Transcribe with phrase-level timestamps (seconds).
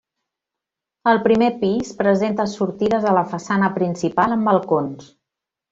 [1.11, 5.17] El primer pis presenta sortides a la façana principal amb balcons.